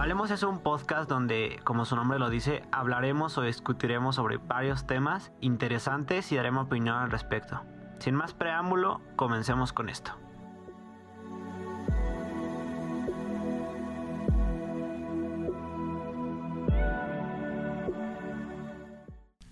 [0.00, 4.86] Hablemos es un podcast donde, como su nombre lo dice, hablaremos o discutiremos sobre varios
[4.86, 7.60] temas interesantes y daremos opinión al respecto.
[7.98, 10.12] Sin más preámbulo, comencemos con esto.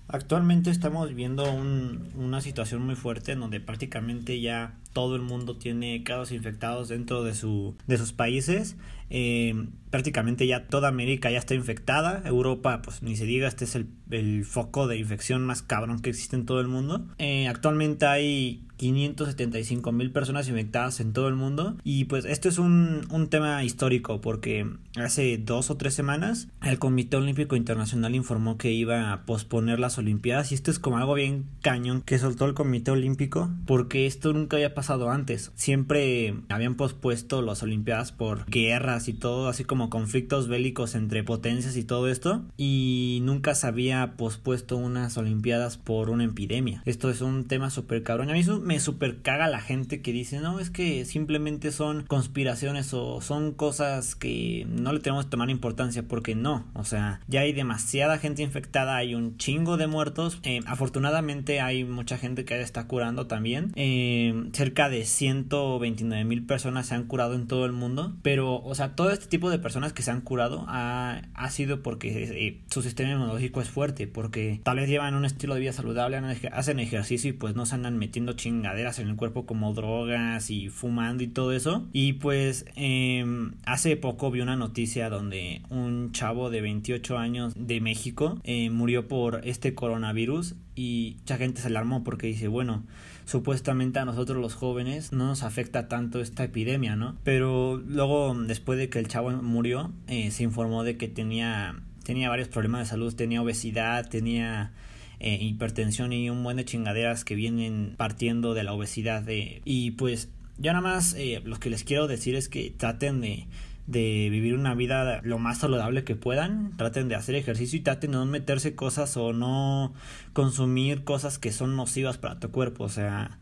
[0.09, 6.03] Actualmente estamos viviendo una situación muy fuerte en donde prácticamente ya todo el mundo tiene
[6.03, 8.77] casos infectados dentro de, su, de sus países.
[9.11, 9.55] Eh,
[9.91, 12.23] prácticamente ya toda América ya está infectada.
[12.25, 16.11] Europa, pues ni se diga, este es el, el foco de infección más cabrón que
[16.11, 17.07] existe en todo el mundo.
[17.19, 21.77] Eh, actualmente hay 575 mil personas infectadas en todo el mundo.
[21.85, 26.79] Y pues esto es un, un, tema histórico porque hace dos o tres semanas el
[26.79, 30.53] Comité Olímpico Internacional informó que iba a posponer las Olimpiadas.
[30.53, 34.57] Y esto es como algo bien cañón que soltó el Comité Olímpico porque esto nunca
[34.57, 35.53] había pasado antes.
[35.55, 41.77] Siempre habían pospuesto las Olimpiadas por guerras y todo, así como conflictos bélicos entre potencias
[41.77, 42.45] y todo esto.
[42.57, 46.83] Y nunca se había pospuesto unas Olimpiadas por una epidemia.
[46.87, 48.31] Esto es un tema súper cabrón.
[48.31, 52.95] A mí me super caga la gente que dice, no, es que simplemente son conspiraciones
[52.95, 57.41] o son cosas que no le tenemos que tomar importancia porque no, o sea, ya
[57.41, 62.61] hay demasiada gente infectada, hay un chingo de muertos, eh, afortunadamente hay mucha gente que
[62.61, 67.73] está curando también, eh, cerca de 129 mil personas se han curado en todo el
[67.73, 71.51] mundo, pero, o sea, todo este tipo de personas que se han curado ha, ha
[71.51, 75.61] sido porque eh, su sistema inmunológico es fuerte, porque tal vez llevan un estilo de
[75.61, 76.19] vida saludable,
[76.53, 80.69] hacen ejercicio y pues no se andan metiendo chingo en el cuerpo como drogas y
[80.69, 81.87] fumando y todo eso.
[81.93, 87.81] Y pues em, hace poco vi una noticia donde un chavo de 28 años de
[87.81, 92.85] México eh, murió por este coronavirus y mucha gente se alarmó porque dice, bueno,
[93.25, 97.17] supuestamente a nosotros los jóvenes no nos afecta tanto esta epidemia, ¿no?
[97.25, 102.29] Pero luego, después de que el chavo murió, eh, se informó de que tenía, tenía
[102.29, 104.71] varios problemas de salud, tenía obesidad, tenía
[105.19, 109.23] eh, hipertensión y un buen de chingaderas que vienen partiendo de la obesidad.
[109.23, 110.29] De, y pues
[110.59, 113.49] ya nada más eh, lo que les quiero decir es que traten de,
[113.89, 118.13] de vivir una vida lo más saludable que puedan, traten de hacer ejercicio y traten
[118.13, 119.95] de no meterse cosas o no
[120.35, 123.39] consumir cosas que son nocivas para tu cuerpo, o sea,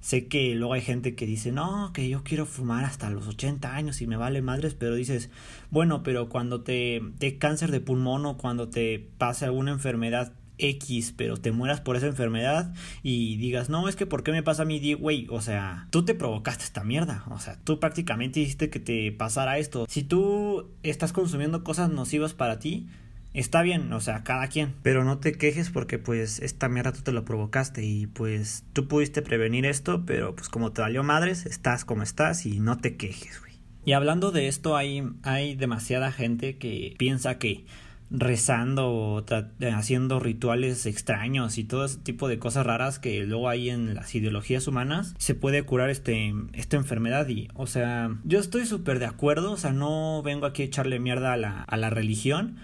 [0.00, 3.74] sé que luego hay gente que dice, no, que yo quiero fumar hasta los 80
[3.74, 5.30] años y me vale madres, pero dices,
[5.70, 11.14] bueno, pero cuando te, te cáncer de pulmón o cuando te pase alguna enfermedad X,
[11.16, 14.62] pero te mueras por esa enfermedad y digas, no, es que ¿por qué me pasa
[14.62, 15.26] a mí, güey?
[15.30, 17.24] O sea, tú te provocaste esta mierda.
[17.30, 19.86] O sea, tú prácticamente hiciste que te pasara esto.
[19.88, 22.88] Si tú estás consumiendo cosas nocivas para ti,
[23.34, 24.74] está bien, o sea, cada quien.
[24.82, 28.88] Pero no te quejes porque pues esta mierda tú te lo provocaste y pues tú
[28.88, 32.96] pudiste prevenir esto, pero pues como te valió madres, estás como estás y no te
[32.96, 33.46] quejes, güey.
[33.84, 37.66] Y hablando de esto, hay, hay demasiada gente que piensa que
[38.10, 39.24] rezando o
[39.72, 44.14] haciendo rituales extraños y todo ese tipo de cosas raras que luego hay en las
[44.14, 49.06] ideologías humanas, se puede curar este, esta enfermedad y, o sea, yo estoy súper de
[49.06, 52.56] acuerdo, o sea, no vengo aquí a echarle mierda a la, a la religión,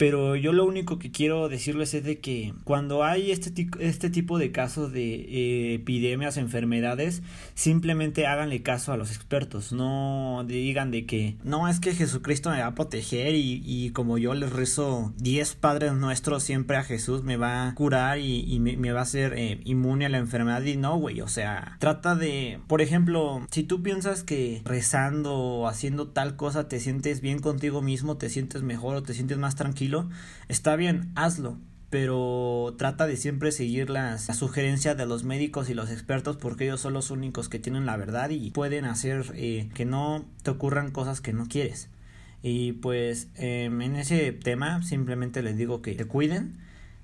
[0.00, 4.38] pero yo lo único que quiero decirles es de que cuando hay este, este tipo
[4.38, 7.22] de casos de eh, epidemias, enfermedades,
[7.52, 9.74] simplemente háganle caso a los expertos.
[9.74, 14.32] No digan de que no es que Jesucristo me va a proteger y, como yo
[14.32, 19.00] les rezo 10 padres nuestros siempre a Jesús me va a curar y, me, va
[19.00, 20.62] a hacer eh, inmune a la enfermedad.
[20.62, 21.20] Y no, güey.
[21.20, 26.68] O sea, trata de, por ejemplo, si tú piensas que rezando o haciendo tal cosa
[26.68, 29.89] te sientes bien contigo mismo, te sientes mejor o te sientes más tranquilo
[30.48, 31.58] está bien, hazlo,
[31.90, 36.64] pero trata de siempre seguir las, la sugerencia de los médicos y los expertos porque
[36.64, 40.50] ellos son los únicos que tienen la verdad y pueden hacer eh, que no te
[40.50, 41.88] ocurran cosas que no quieres.
[42.42, 46.58] Y pues em, en ese tema simplemente les digo que te cuiden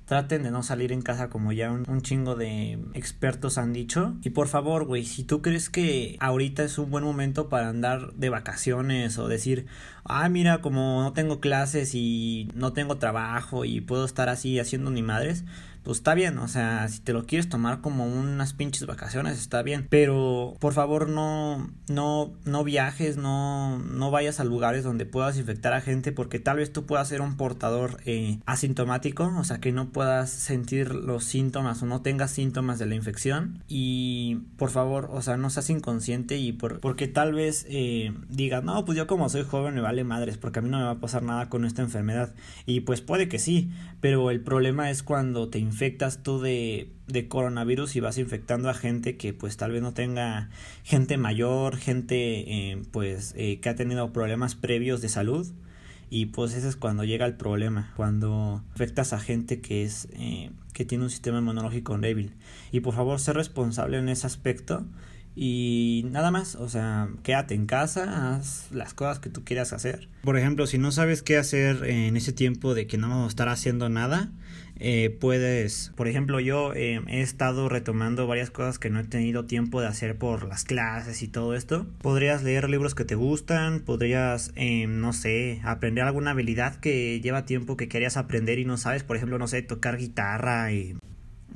[0.07, 4.15] Traten de no salir en casa como ya un, chingo de expertos han dicho.
[4.23, 8.13] Y por favor, güey, si tú crees que ahorita es un buen momento para andar
[8.15, 9.67] de vacaciones o decir,
[10.05, 14.91] ah, mira, como no tengo clases y no tengo trabajo y puedo estar así haciendo
[14.91, 15.45] ni madres,
[15.87, 19.63] pues está bien, o sea, si te lo quieres tomar como unas pinches vacaciones, está
[19.63, 25.39] bien, pero por favor no, no, no viajes, no, no vayas a lugares donde puedas
[25.39, 29.61] infectar a gente porque tal vez tú puedas ser un portador eh, asintomático, o sea,
[29.61, 33.63] que no puedas sentir los síntomas o no tengas síntomas de la infección.
[33.67, 38.63] Y por favor, o sea, no seas inconsciente y por, porque tal vez eh, digas,
[38.63, 40.91] no, pues yo como soy joven me vale madres porque a mí no me va
[40.91, 42.35] a pasar nada con esta enfermedad
[42.67, 43.71] y pues puede que sí,
[44.03, 48.75] pero el problema es cuando te infectas tú de, de coronavirus y vas infectando a
[48.75, 50.51] gente que pues tal vez no tenga
[50.83, 55.51] gente mayor, gente eh, pues eh, que ha tenido problemas previos de salud
[56.09, 60.51] Y pues ese es cuando llega el problema, cuando afectas a gente que es eh,
[60.73, 62.35] que tiene un sistema inmunológico débil.
[62.71, 64.85] Y por favor, sé responsable en ese aspecto
[65.39, 70.09] y nada más, o sea, quédate en casa, haz las cosas que tú quieras hacer.
[70.25, 73.29] Por ejemplo, si no sabes qué hacer en ese tiempo de que no vamos a
[73.29, 74.31] estar haciendo nada,
[74.79, 79.45] eh, puedes, por ejemplo, yo eh, he estado retomando varias cosas que no he tenido
[79.45, 81.87] tiempo de hacer por las clases y todo esto.
[82.01, 87.45] Podrías leer libros que te gustan, podrías, eh, no sé, aprender alguna habilidad que lleva
[87.45, 90.97] tiempo que querías aprender y no sabes, por ejemplo, no sé, tocar guitarra y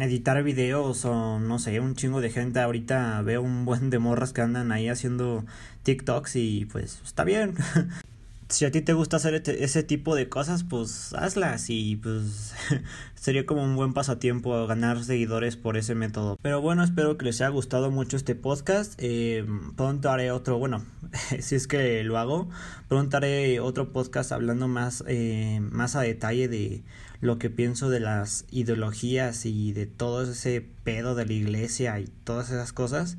[0.03, 4.33] editar videos o no sé, un chingo de gente ahorita veo un buen de morras
[4.33, 5.45] que andan ahí haciendo
[5.83, 7.55] TikToks y pues está bien.
[8.51, 12.53] si a ti te gusta hacer este, ese tipo de cosas, pues hazlas y pues
[13.15, 16.37] sería como un buen pasatiempo ganar seguidores por ese método.
[16.43, 18.95] Pero bueno, espero que les haya gustado mucho este podcast.
[18.99, 20.85] Eh, pronto haré otro, bueno,
[21.41, 22.49] si es que lo hago,
[22.89, 26.83] pronto haré otro podcast hablando más, eh, más a detalle de
[27.21, 32.07] lo que pienso de las ideologías y de todo ese pedo de la iglesia y
[32.25, 33.17] todas esas cosas.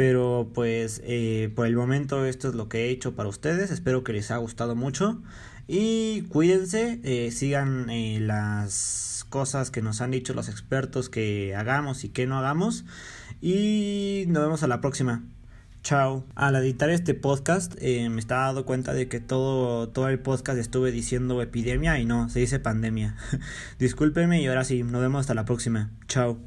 [0.00, 3.70] Pero pues eh, por el momento esto es lo que he hecho para ustedes.
[3.70, 5.20] Espero que les haya gustado mucho.
[5.68, 12.04] Y cuídense, eh, sigan eh, las cosas que nos han dicho los expertos que hagamos
[12.04, 12.86] y que no hagamos.
[13.42, 15.22] Y nos vemos a la próxima.
[15.82, 16.24] Chao.
[16.34, 20.92] Al editar este podcast me estaba dando cuenta de que todo, todo el podcast estuve
[20.92, 23.16] diciendo epidemia y no, se dice pandemia.
[23.78, 25.90] Discúlpenme y ahora sí, nos vemos hasta la próxima.
[26.08, 26.40] Chao.